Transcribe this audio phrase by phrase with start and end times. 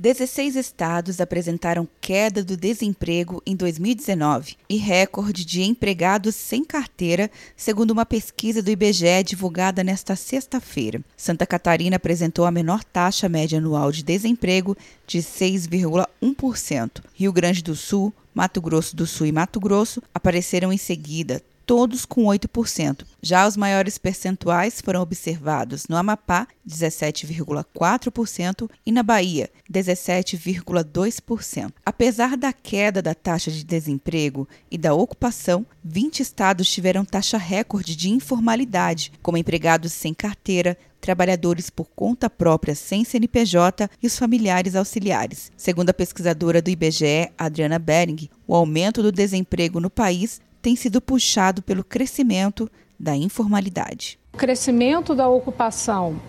[0.00, 7.90] 16 estados apresentaram queda do desemprego em 2019 e recorde de empregados sem carteira, segundo
[7.90, 11.02] uma pesquisa do IBGE divulgada nesta sexta-feira.
[11.14, 14.74] Santa Catarina apresentou a menor taxa média anual de desemprego,
[15.06, 17.02] de 6,1%.
[17.12, 22.04] Rio Grande do Sul, Mato Grosso do Sul e Mato Grosso apareceram em seguida, todos
[22.04, 23.06] com 8%.
[23.22, 31.72] Já os maiores percentuais foram observados no Amapá, 17,4%, e na Bahia, 17,2%.
[31.86, 37.94] Apesar da queda da taxa de desemprego e da ocupação, 20 estados tiveram taxa recorde
[37.94, 44.74] de informalidade, como empregados sem carteira, trabalhadores por conta própria sem CNPJ e os familiares
[44.74, 45.52] auxiliares.
[45.56, 51.00] Segundo a pesquisadora do IBGE, Adriana Bering, o aumento do desemprego no país tem sido
[51.00, 54.18] puxado pelo crescimento da informalidade.
[54.32, 56.20] O crescimento da ocupação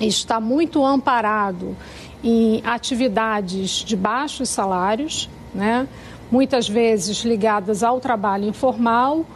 [0.00, 1.76] está muito amparado
[2.22, 5.88] em atividades de baixos salários, né?
[6.30, 9.26] muitas vezes ligadas ao trabalho informal,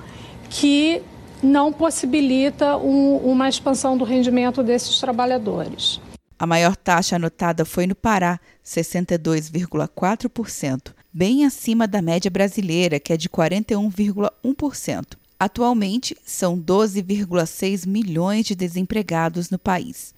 [0.48, 1.02] que
[1.42, 5.98] não possibilita um, uma expansão do rendimento desses trabalhadores.
[6.38, 13.16] A maior taxa anotada foi no Pará, 62,4%, bem acima da média brasileira, que é
[13.16, 15.16] de 41,1%.
[15.38, 20.14] Atualmente, são 12,6 milhões de desempregados no país.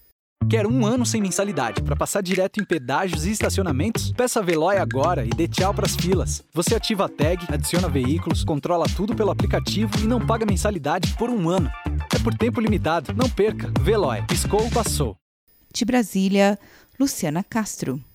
[0.51, 4.13] Quer um ano sem mensalidade para passar direto em pedágios e estacionamentos?
[4.13, 6.43] Peça a Veloy agora e dê tchau para as filas.
[6.53, 11.31] Você ativa a tag, adiciona veículos, controla tudo pelo aplicativo e não paga mensalidade por
[11.31, 11.70] um ano.
[12.13, 13.15] É por tempo limitado.
[13.15, 13.73] Não perca.
[13.81, 14.23] Veloy.
[14.27, 15.17] Piscou, passou.
[15.73, 16.59] De Brasília,
[16.98, 18.03] Luciana Castro.